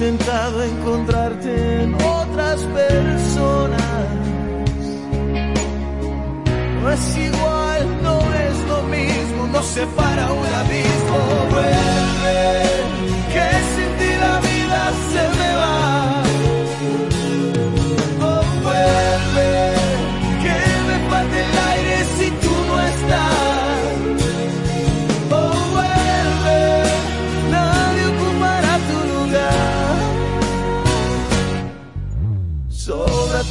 [0.00, 3.82] intentado encontrarte en otras personas.
[6.80, 11.18] No es igual, no es lo mismo, no separa un abismo.
[11.50, 12.62] Vuelve,
[13.34, 15.39] que sin ti la vida se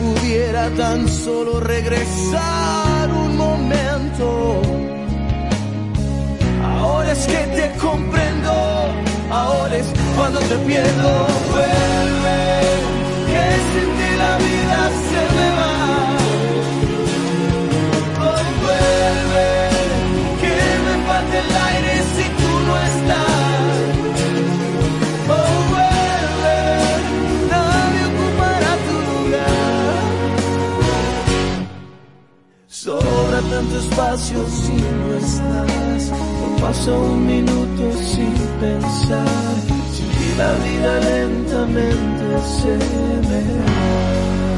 [0.00, 4.62] Pudiera tan solo regresar un momento.
[6.64, 8.50] Ahora es que te comprendo,
[9.30, 12.19] ahora es cuando te pierdo.
[33.60, 36.10] Tanto espacio si no estás.
[36.10, 39.26] No paso un minuto sin pensar.
[39.94, 42.24] Ti la vida lentamente
[42.56, 42.72] se
[43.28, 44.49] me va.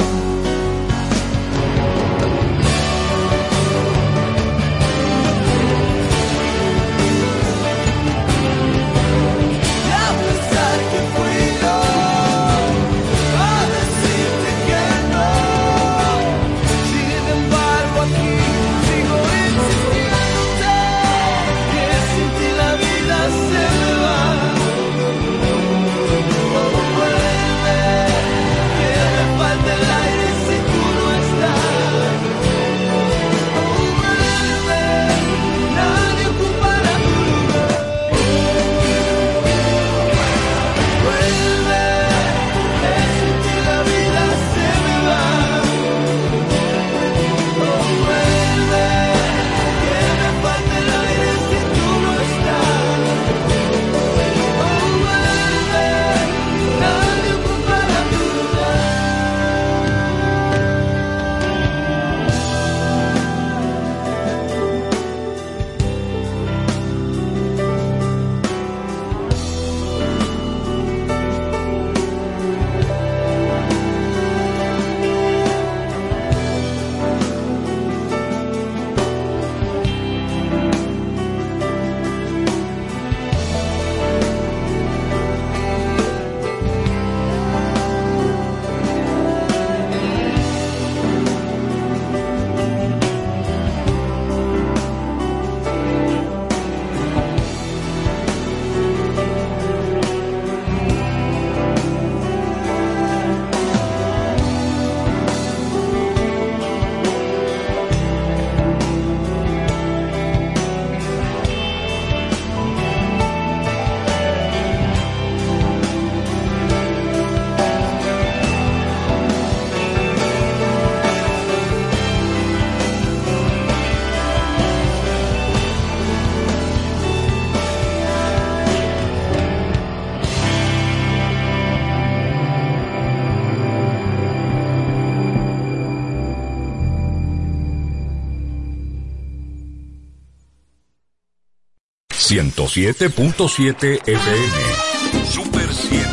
[142.33, 145.25] 107.7 FM.
[145.31, 146.12] Super 7.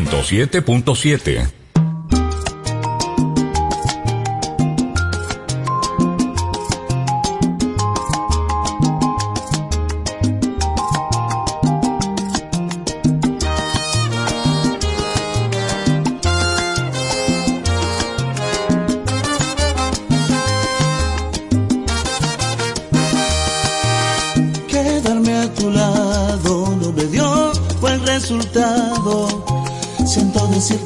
[0.00, 1.61] 107.7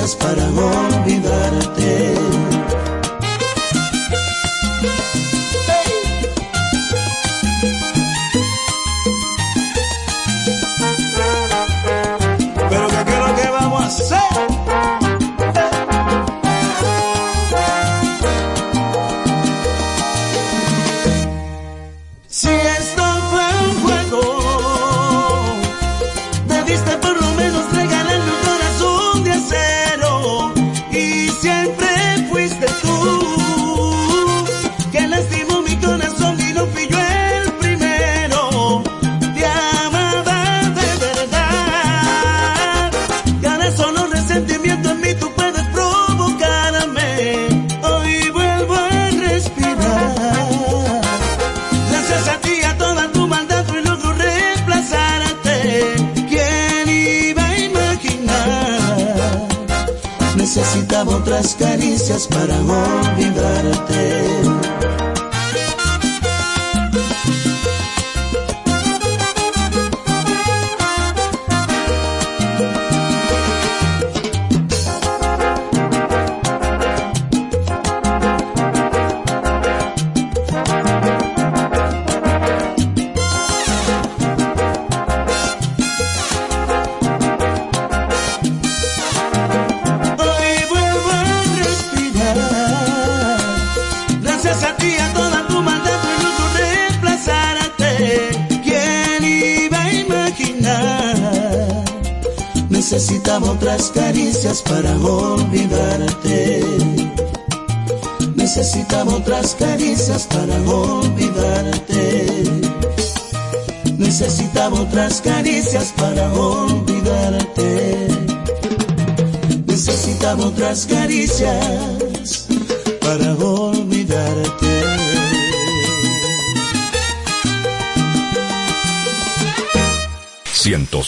[0.00, 1.39] para olvidar.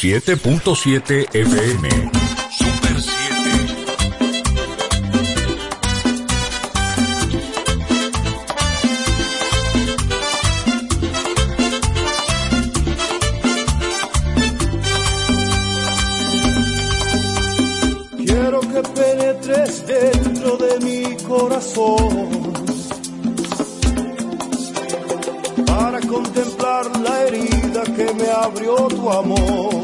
[0.03, 1.89] 107.7 FM.
[2.51, 3.13] Super 7.
[18.27, 22.53] Quiero que penetres dentro de mi corazón.
[25.65, 29.82] Para contemplar la herida que me abrió tu amor.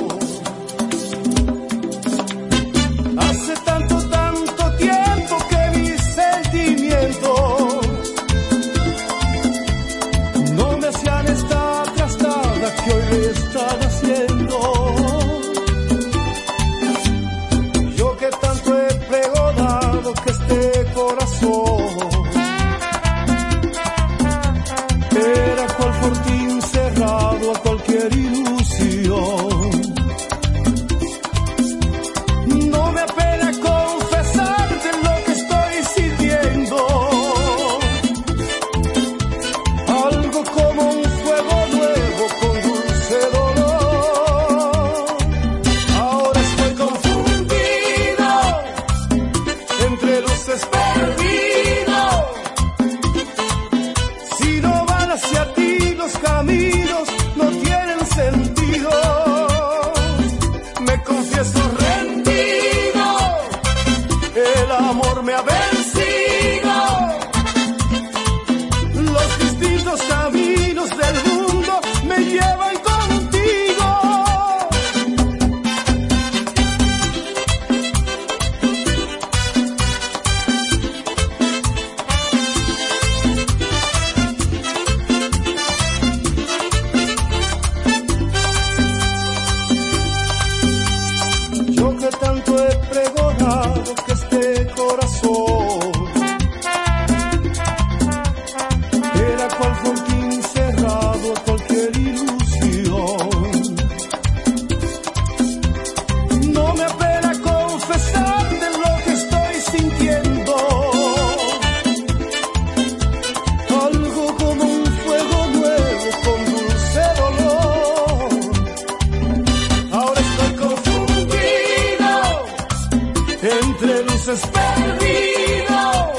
[124.28, 126.18] países perdidos.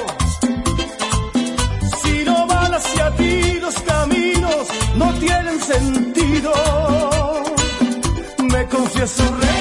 [2.02, 6.52] Si no van hacia ti los caminos, no tienen sentido.
[8.52, 9.59] Me confieso rey.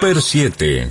[0.00, 0.88] Super 7.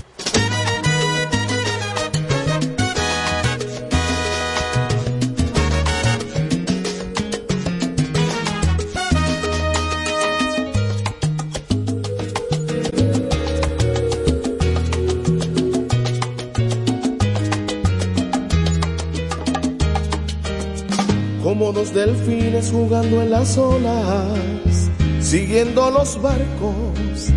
[21.44, 27.32] como dos delfines jugando en las olas, siguiendo los barcos,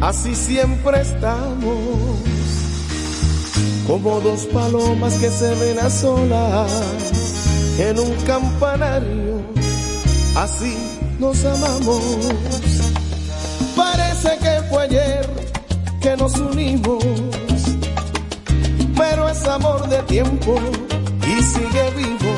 [0.00, 1.78] así siempre estamos,
[3.86, 6.70] como dos palomas que se ven a solas
[7.78, 9.42] en un campanario,
[10.34, 10.76] así
[11.18, 12.02] nos amamos.
[13.74, 15.28] Parece que fue ayer
[16.00, 17.04] que nos unimos,
[18.96, 20.56] pero es amor de tiempo
[21.22, 22.32] y sigue vivo.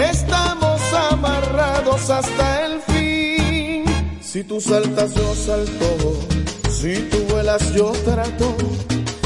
[0.00, 2.67] Estamos amarrados hasta el
[4.48, 6.18] tú saltas, yo salto.
[6.70, 8.56] Si tú vuelas, yo trato.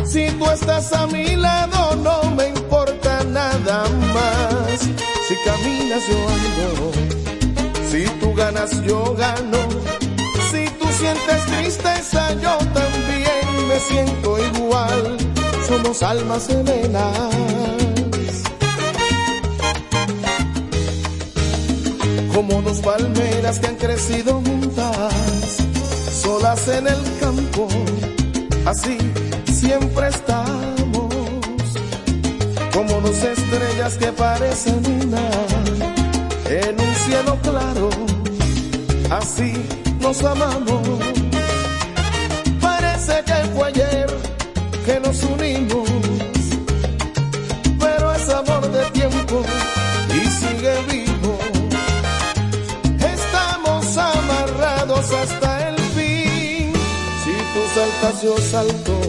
[0.04, 4.80] Si tú estás a mi lado, no me importa nada más.
[5.28, 6.92] Si caminas, yo ando.
[7.90, 9.58] Si tú ganas, yo gano.
[10.50, 15.16] Si tú sientes tristeza, yo también me siento igual.
[15.68, 17.62] Somos almas gemelas.
[22.42, 24.81] como dos palmeras que han crecido juntas,
[26.22, 27.68] solas en el campo,
[28.64, 28.96] así
[29.52, 31.12] siempre estamos,
[32.72, 35.28] como dos estrellas que parecen una,
[36.48, 37.90] en un cielo claro,
[39.10, 39.52] así
[40.00, 41.21] nos amamos.
[58.20, 59.00] Yo salto.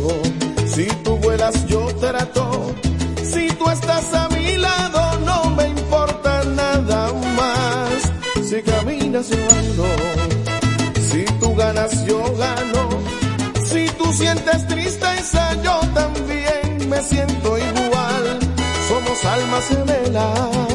[0.66, 2.74] Si tú vuelas, yo trato.
[3.24, 8.48] Si tú estás a mi lado, no me importa nada más.
[8.48, 9.88] Si caminas, yo ando.
[11.10, 12.90] Si tú ganas, yo gano.
[13.66, 18.40] Si tú sientes tristeza, yo también me siento igual.
[18.88, 20.73] Somos almas gemelas.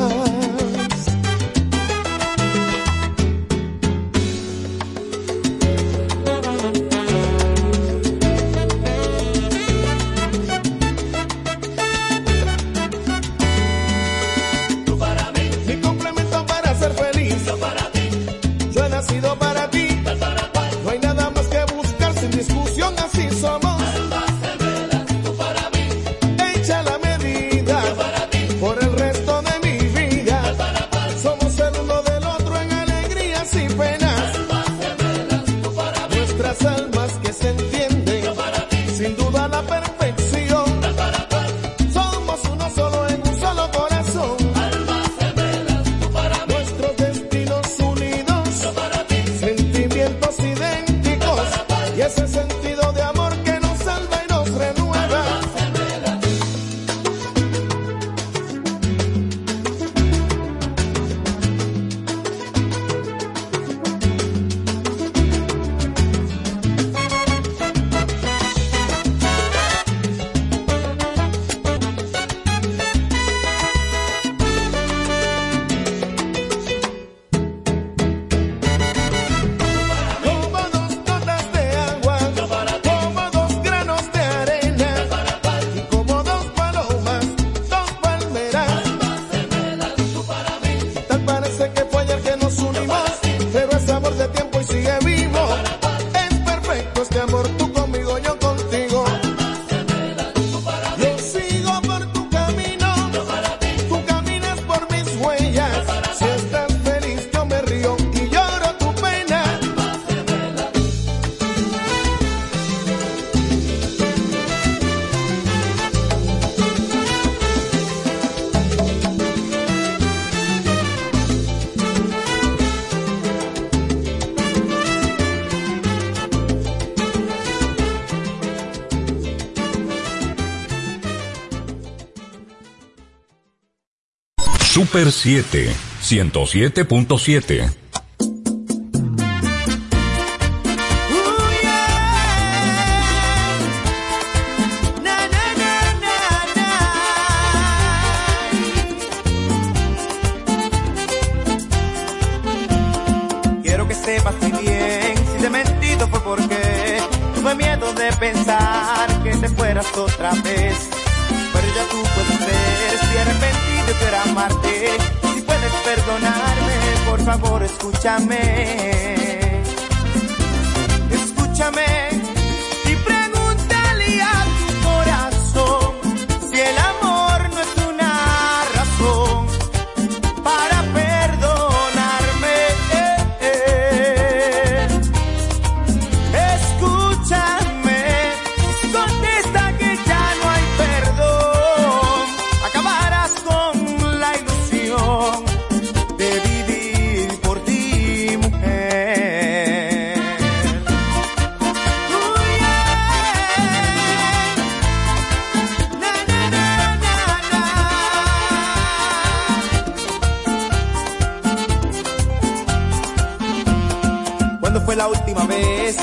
[134.99, 137.88] Super 7, 107.7.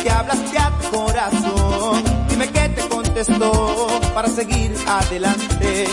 [0.04, 5.88] que hablaste a tu corazón, dime qué te contestó para seguir adelante.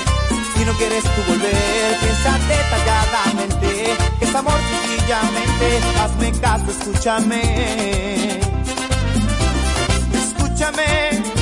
[0.57, 8.41] Si no quieres tú volver, piensa detalladamente, que es amor sencillamente, hazme caso, escúchame.
[10.15, 11.42] Escúchame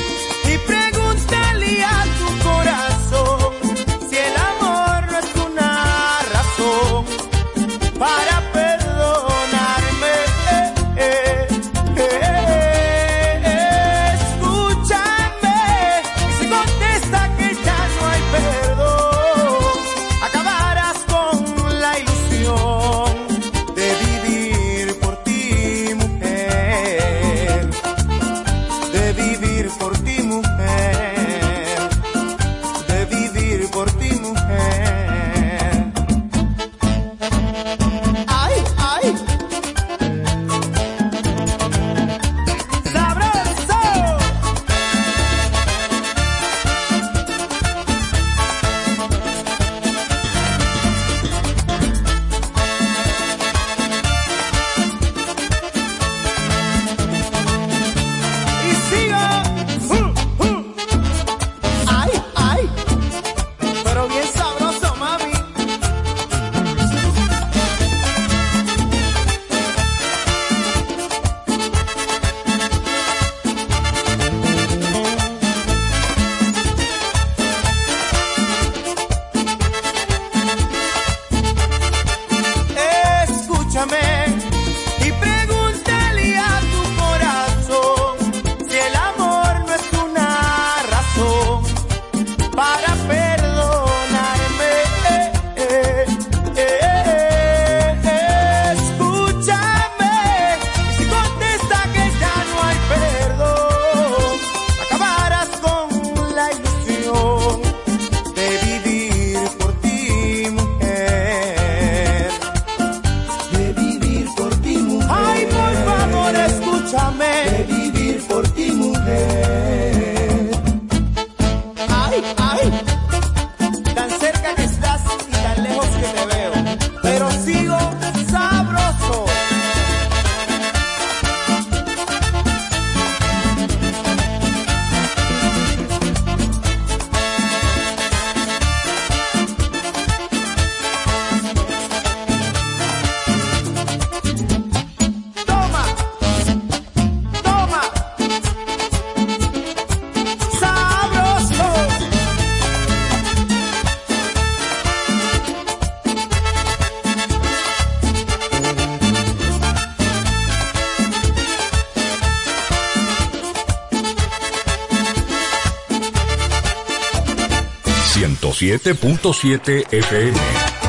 [168.61, 170.80] 107.7 FM.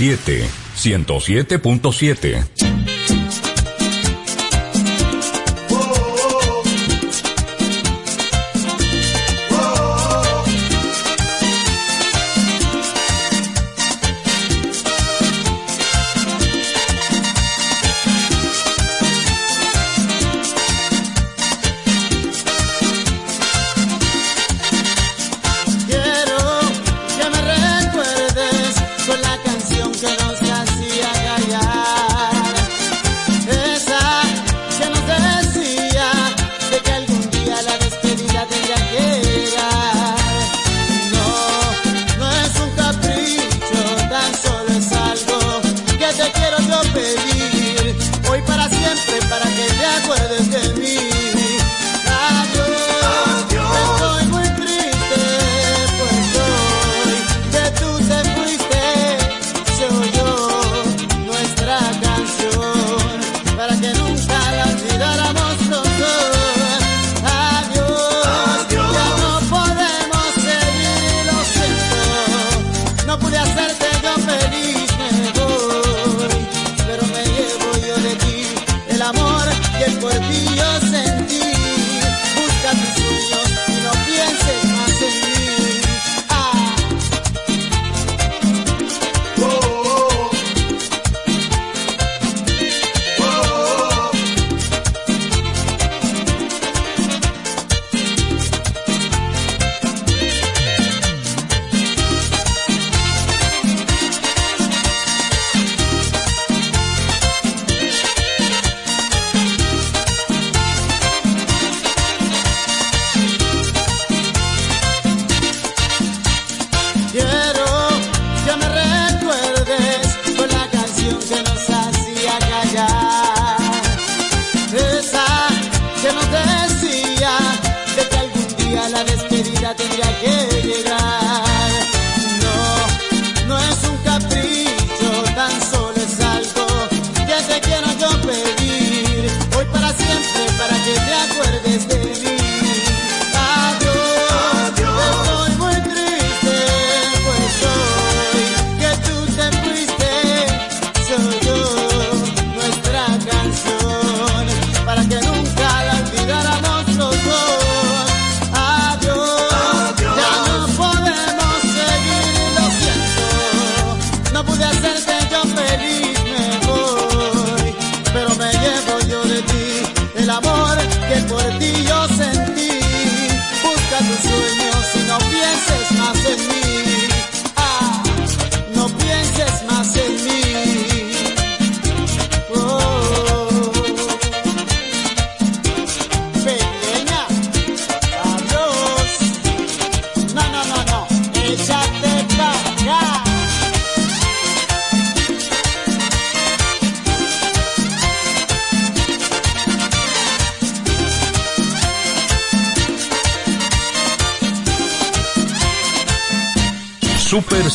[0.00, 2.69] 107, 107.7.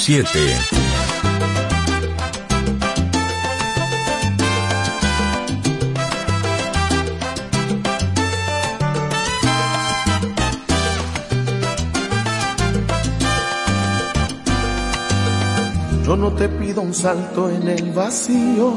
[0.05, 0.29] 7.
[16.05, 18.71] Yo no te pido un salto en el vacío,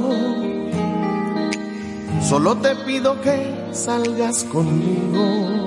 [2.27, 5.59] solo te pido que salgas conmigo.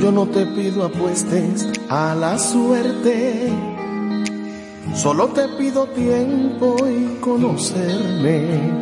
[0.00, 3.52] Yo no te pido apuestes a la suerte,
[5.04, 8.72] solo te pido tiempo y conocerme.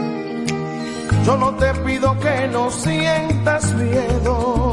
[1.27, 4.73] Yo no te pido que no sientas miedo,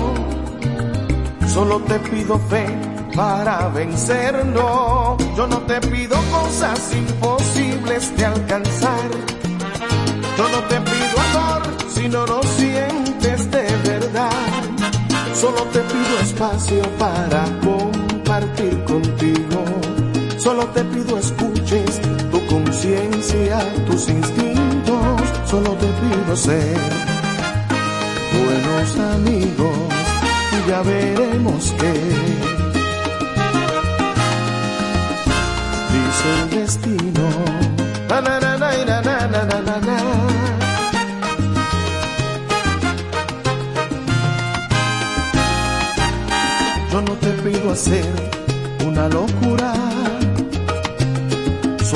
[1.47, 2.68] solo te pido fe
[3.16, 5.18] para vencerlo.
[5.36, 9.10] Yo no te pido cosas imposibles de alcanzar.
[10.38, 14.45] Yo no te pido amor si no lo sientes de verdad.
[15.34, 20.09] Solo te pido espacio para compartir contigo.
[20.40, 22.00] Solo te pido escuches
[22.32, 25.22] tu conciencia, tus instintos.
[25.46, 26.78] Solo te pido ser
[28.34, 29.78] buenos amigos
[30.56, 31.94] y ya veremos qué.
[35.94, 37.10] Dice el destino.
[46.92, 48.06] Yo no te pido hacer
[48.88, 49.59] una locura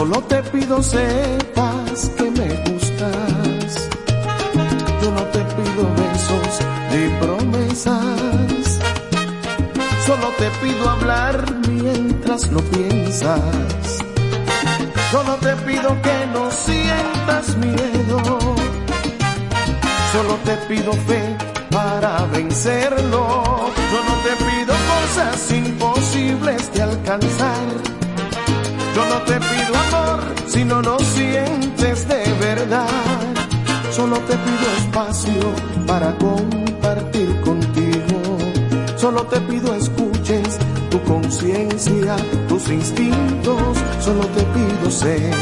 [0.03, 3.89] solo te pido sepas que me gustas.
[5.01, 6.53] Yo no te pido besos
[6.91, 8.79] ni promesas,
[10.05, 13.39] solo te pido hablar mientras lo piensas.
[15.09, 18.19] Solo te pido que no sientas miedo.
[20.11, 21.37] Solo te pido fe
[21.71, 23.43] para vencerlo.
[23.91, 27.92] Yo no te pido cosas imposibles de alcanzar.
[28.95, 32.87] Yo no te pido amor si no lo sientes de verdad.
[33.91, 35.41] Solo te pido espacio
[35.87, 38.37] para compartir contigo.
[38.95, 42.15] Solo te pido escuches tu conciencia,
[42.47, 43.77] tus instintos.
[43.99, 45.33] Solo te pido ser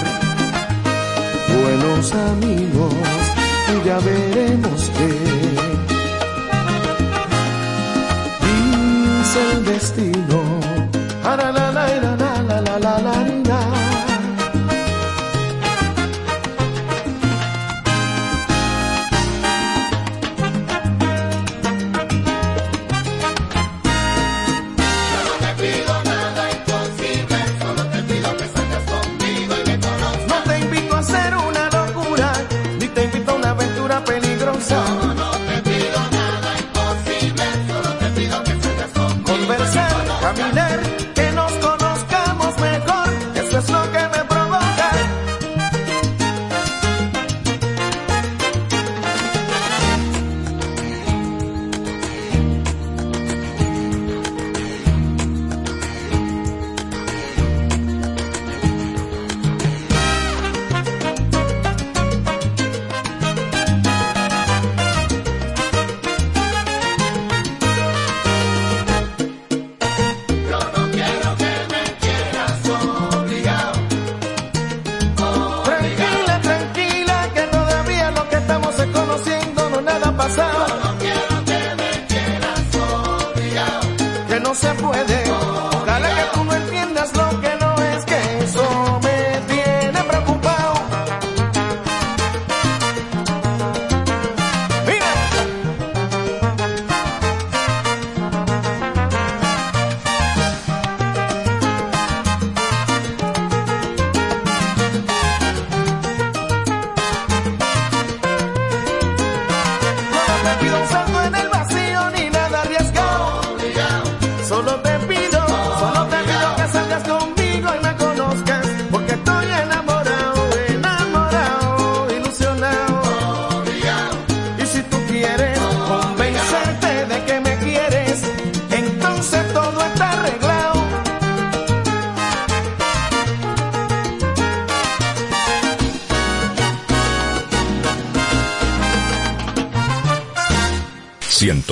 [1.62, 2.94] buenos amigos
[3.74, 5.10] y ya veremos qué
[8.46, 10.42] dice el destino.
[11.24, 11.61] La, la,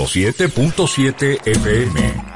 [0.10, 2.29] ...107.7 FM...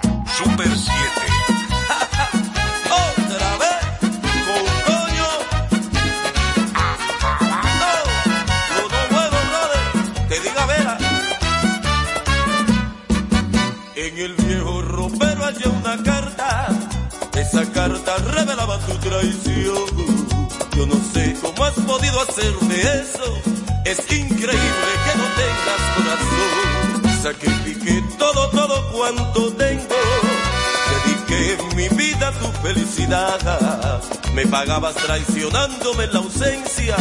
[34.65, 36.95] pagabas traicionándome en la ausencia.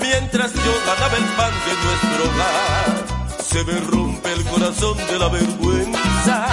[0.00, 3.40] Mientras yo ganaba el pan de nuestro hogar.
[3.40, 6.48] Se me rompe el corazón de la vergüenza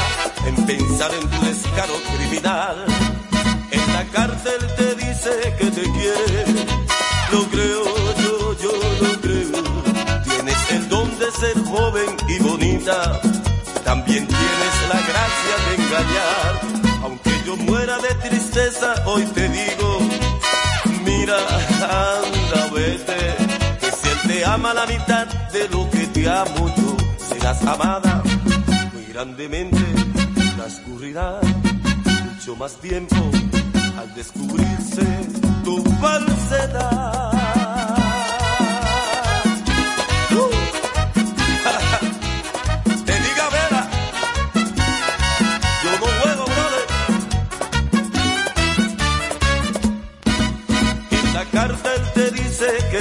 [0.45, 2.85] en pensar en tu descaro criminal.
[3.71, 6.45] En la cárcel te dice que te quiere.
[7.31, 7.83] Lo creo,
[8.21, 9.63] yo, yo lo creo.
[10.25, 13.19] Tienes el don de ser joven y bonita.
[13.83, 17.01] También tienes la gracia de engañar.
[17.01, 19.99] Aunque yo muera de tristeza, hoy te digo,
[21.11, 21.37] mira,
[22.17, 23.21] anda, vete.
[23.79, 26.97] Que si él te ama la mitad de lo que te amo yo,
[27.29, 28.23] serás amada
[28.93, 29.83] muy grandemente.
[30.55, 31.39] Transcurrirá
[32.25, 33.15] mucho más tiempo
[33.99, 35.05] al descubrirse
[35.63, 37.40] tu falsedad.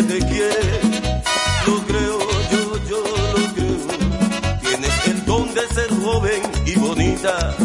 [0.03, 0.80] Te quiere.
[1.66, 2.18] Lo creo,
[2.51, 3.05] yo, yo
[3.36, 4.59] lo creo.
[4.61, 7.57] Tienes el don de ser joven y bonita.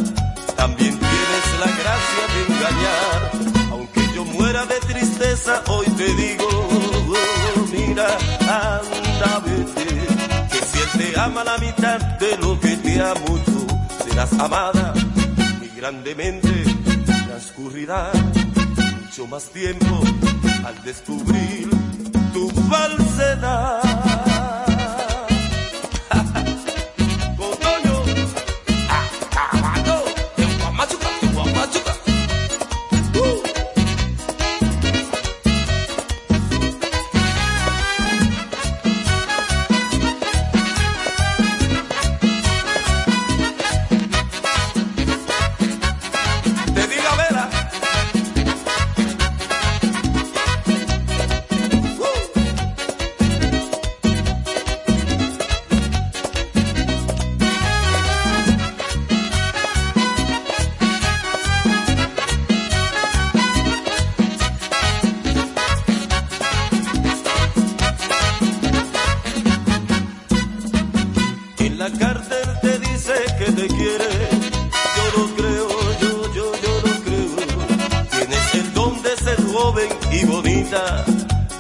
[0.56, 3.32] También tienes la gracia de engañar.
[3.72, 8.08] Aunque yo muera de tristeza, hoy te digo, oh, mira,
[8.42, 9.86] anda, vete.
[10.52, 14.94] Que si él te ama la mitad de lo que te amo yo, serás amada
[15.58, 16.50] muy grandemente.
[17.28, 18.12] Transcurrirá
[19.02, 20.02] mucho más tiempo
[20.66, 21.75] al descubrir
[22.70, 24.25] falsedad.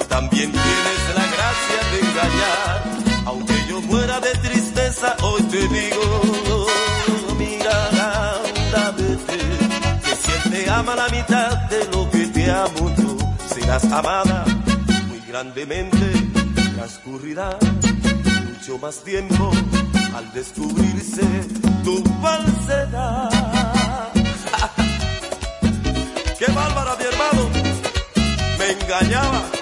[0.10, 2.76] También tienes la gracia de engañar.
[3.26, 6.68] Aunque yo muera de tristeza, hoy te digo,
[7.38, 9.38] mira, anda, vete.
[10.04, 13.18] Que si él te ama la mitad de lo que te amo yo,
[13.54, 14.46] serás amada
[15.08, 16.12] muy grandemente.
[16.76, 17.58] Transcurrirá
[18.48, 19.52] mucho más tiempo
[20.14, 21.24] al descubrirse
[21.84, 23.30] tu falsedad.
[26.40, 27.65] ¡Qué bárbara, mi hermano!
[28.66, 29.55] Me engañaba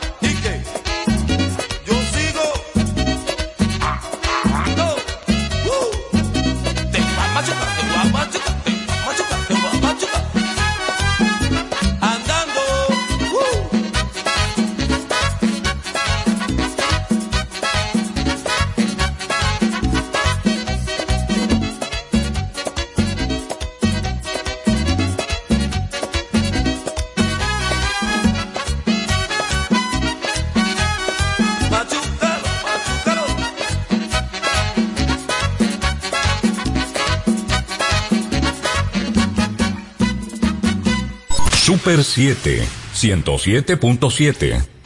[42.16, 44.83] 107, 107.7.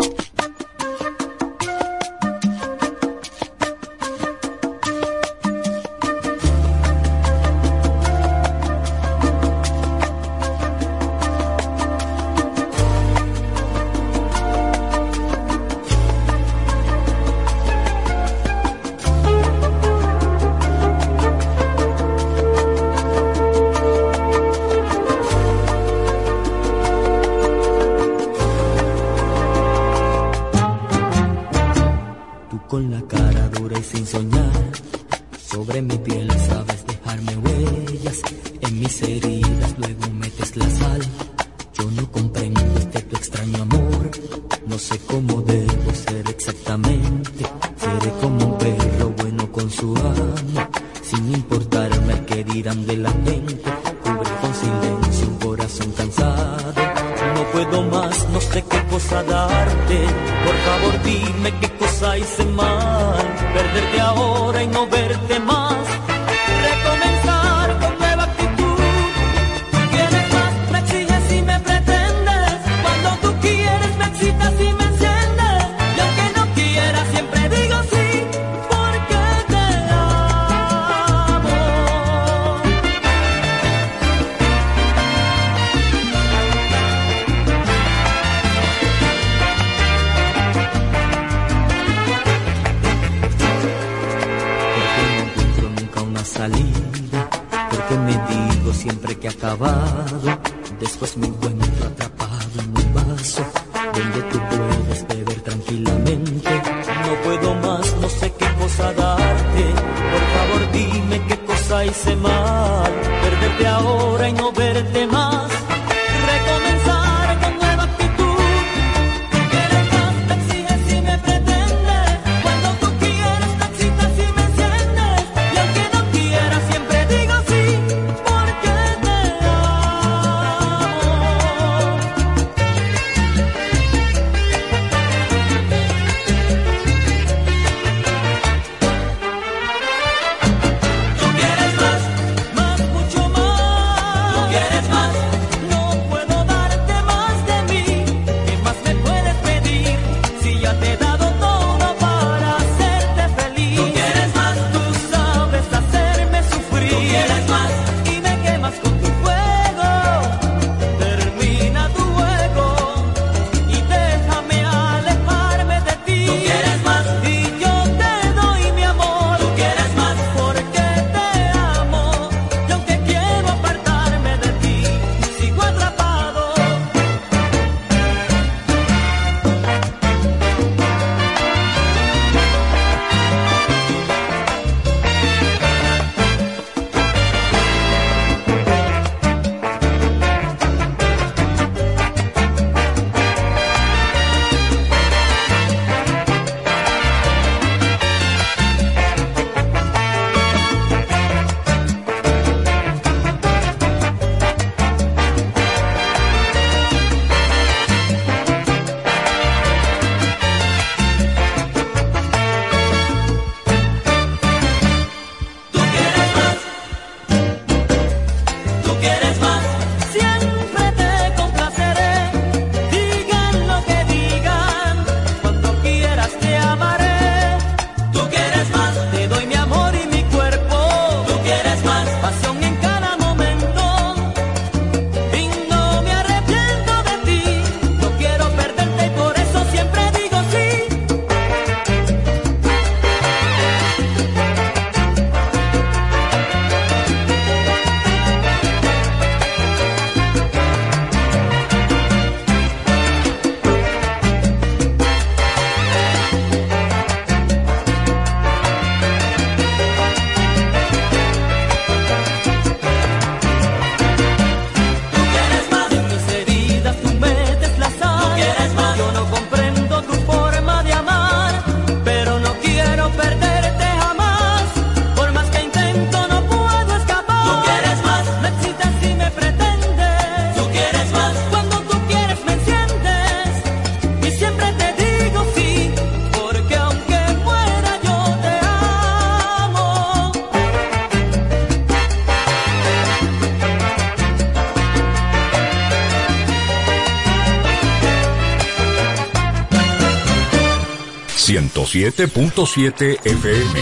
[301.86, 303.80] 107.7 FM.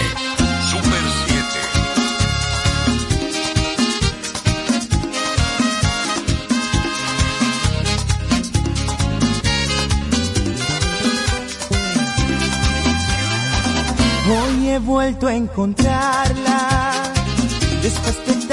[0.69, 1.45] Super 7.
[14.27, 17.13] Hoy he vuelto a encontrarla
[17.81, 18.44] después de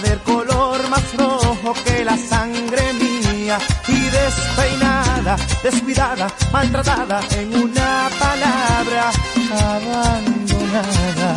[0.00, 9.10] del color más rojo que la sangre mía y despeinada, descuidada, maltratada, en una palabra
[9.52, 11.36] abandonada.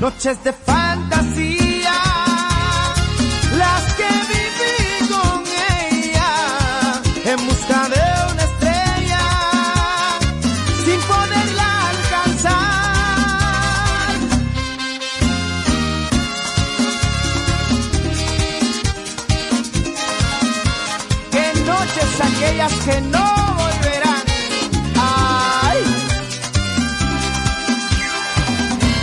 [0.00, 0.52] Noches de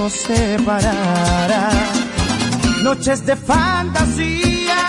[0.00, 1.68] nos separará.
[2.82, 4.82] Noches de fantasía,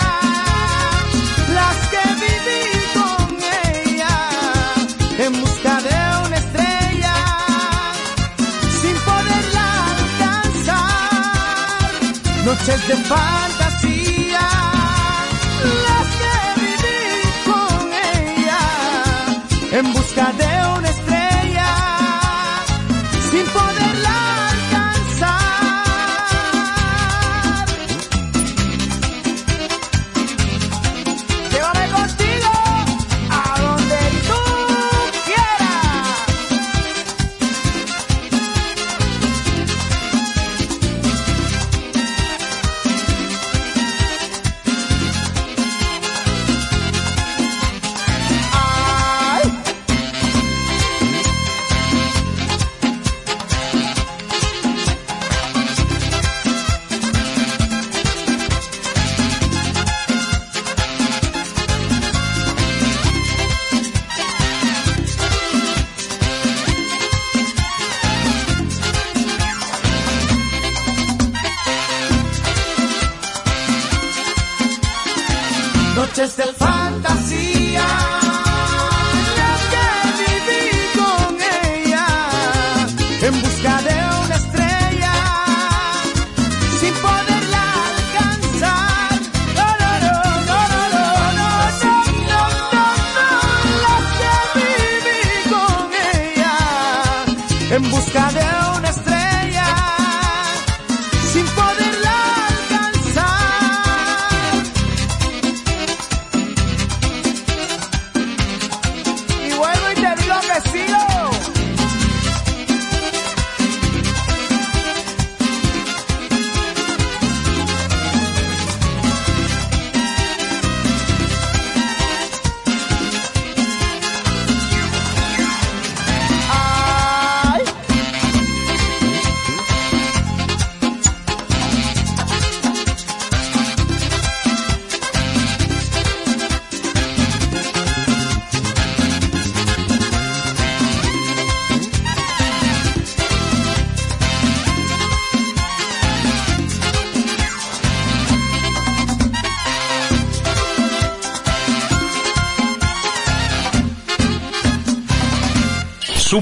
[1.57, 2.64] las que viví
[2.97, 3.28] con
[3.74, 4.16] ella,
[5.26, 7.16] en busca de una estrella,
[8.82, 11.89] sin poderla alcanzar.
[12.45, 13.51] Noches de fantasía.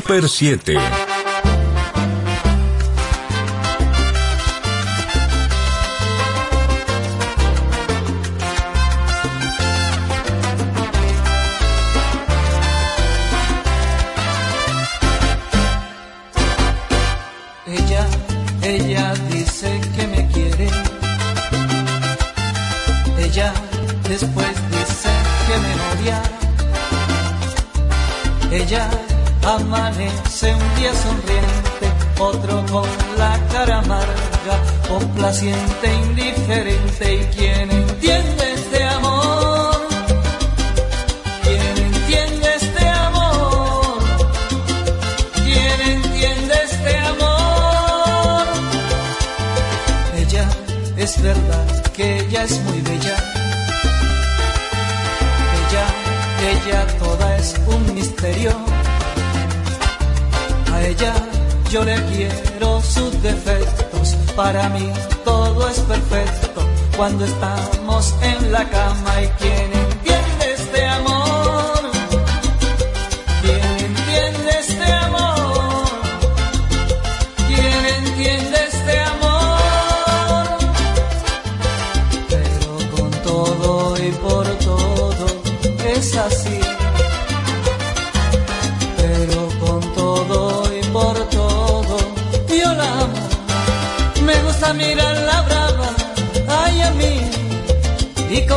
[0.10, 1.09] Super 7.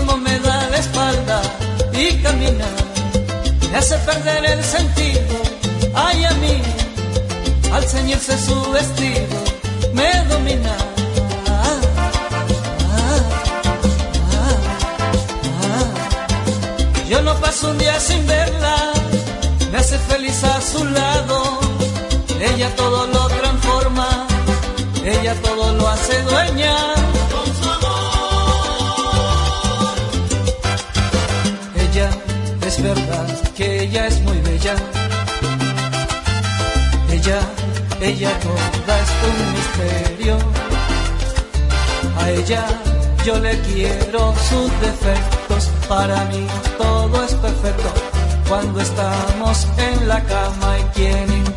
[0.07, 1.42] como me da la espalda
[1.92, 2.82] y caminar
[3.70, 5.36] me hace perder el sentido.
[5.94, 6.61] Ay, a mí,
[7.72, 9.38] al ceñirse su vestido,
[9.94, 10.76] me domina.
[17.09, 18.76] Yo no paso un día sin verla,
[19.70, 21.61] me hace feliz a su lado.
[22.40, 24.26] Ella todo lo transforma,
[25.05, 27.11] ella todo lo hace dueña.
[38.12, 40.36] Ella toda es un misterio.
[42.18, 42.64] A ella
[43.24, 46.46] yo le quiero sus defectos, para mí
[46.76, 47.88] todo es perfecto.
[48.48, 51.51] Cuando estamos en la cama y quien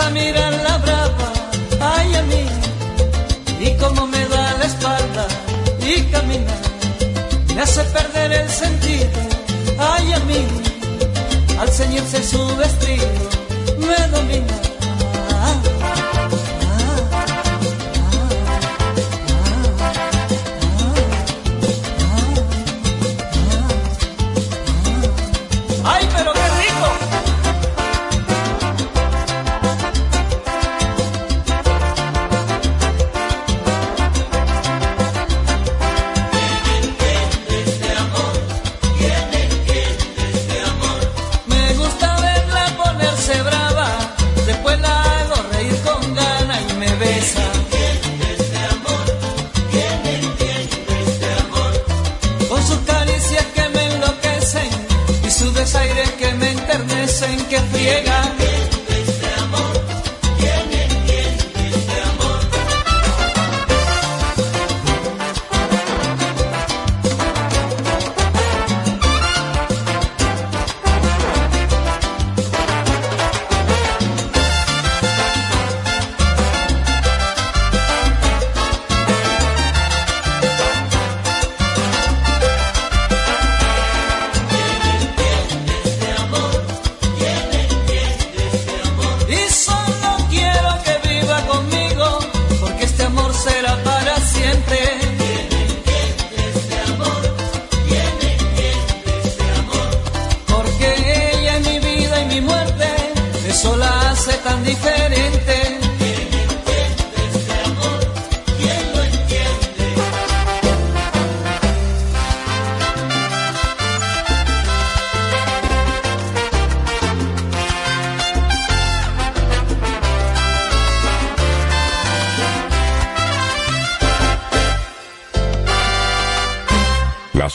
[0.00, 1.32] gusta mirar la brava,
[1.80, 2.46] ay a mí,
[3.60, 5.26] y como me da la espalda
[5.80, 6.60] y caminar,
[7.54, 9.10] me hace perder el sentido,
[9.78, 10.46] ay a mí,
[11.58, 13.08] al ceñirse su vestido,
[13.78, 14.69] me domina.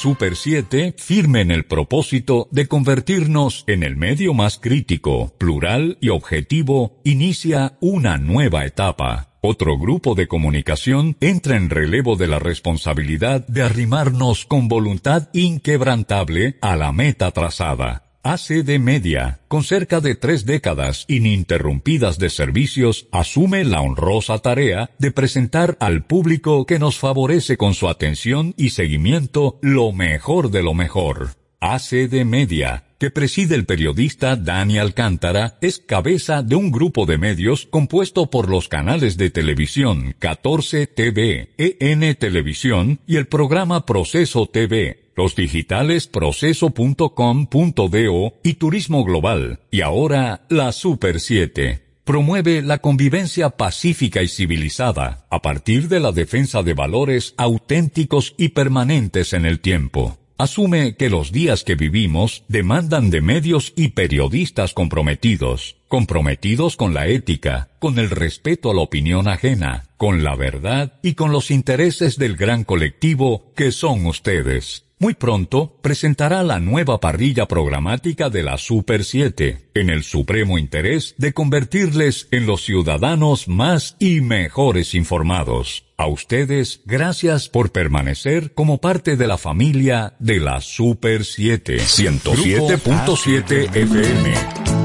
[0.06, 6.10] Super 7, firme en el propósito de convertirnos en el medio más crítico, plural y
[6.10, 9.32] objetivo, inicia una nueva etapa.
[9.42, 16.60] Otro grupo de comunicación entra en relevo de la responsabilidad de arrimarnos con voluntad inquebrantable
[16.62, 18.05] a la meta trazada.
[18.28, 25.12] ACD Media, con cerca de tres décadas ininterrumpidas de servicios, asume la honrosa tarea de
[25.12, 30.74] presentar al público que nos favorece con su atención y seguimiento lo mejor de lo
[30.74, 31.36] mejor.
[31.60, 37.68] ACD Media, que preside el periodista Dani Alcántara, es cabeza de un grupo de medios
[37.68, 45.05] compuesto por los canales de televisión 14 TV, EN Televisión y el programa Proceso TV,
[45.16, 51.82] los digitales proceso.com.do y Turismo Global, y ahora la Super 7.
[52.04, 58.50] Promueve la convivencia pacífica y civilizada a partir de la defensa de valores auténticos y
[58.50, 60.20] permanentes en el tiempo.
[60.38, 67.08] Asume que los días que vivimos demandan de medios y periodistas comprometidos, comprometidos con la
[67.08, 72.18] ética, con el respeto a la opinión ajena, con la verdad y con los intereses
[72.18, 74.85] del gran colectivo que son ustedes.
[74.98, 81.16] Muy pronto presentará la nueva parrilla programática de la Super 7, en el supremo interés
[81.18, 85.86] de convertirles en los ciudadanos más y mejores informados.
[85.98, 91.78] A ustedes, gracias por permanecer como parte de la familia de la Super 7.
[91.78, 94.85] 107.7 FM.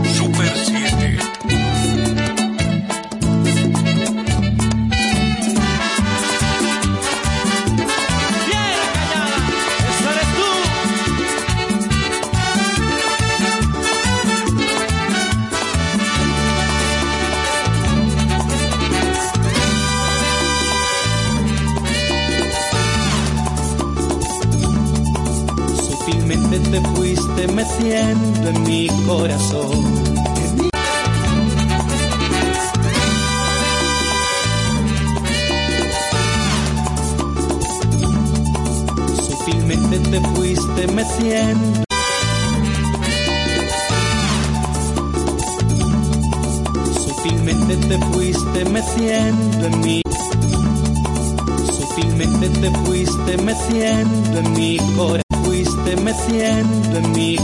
[29.21, 29.71] Corazón.
[39.27, 41.85] Sutilmente te fuiste meciendo.
[46.95, 50.03] Sutilmente te fuiste meciendo en mi
[51.67, 57.37] Sutilmente te fuiste meciendo en mi corazón, fuiste meciendo en mi